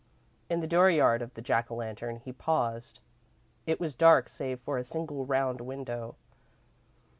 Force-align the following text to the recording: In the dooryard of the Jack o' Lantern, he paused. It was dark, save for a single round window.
In 0.49 0.61
the 0.61 0.67
dooryard 0.67 1.21
of 1.21 1.35
the 1.35 1.43
Jack 1.43 1.69
o' 1.69 1.75
Lantern, 1.75 2.15
he 2.15 2.33
paused. 2.33 2.99
It 3.67 3.79
was 3.79 3.93
dark, 3.93 4.29
save 4.29 4.59
for 4.61 4.79
a 4.79 4.83
single 4.83 5.27
round 5.27 5.61
window. 5.61 6.15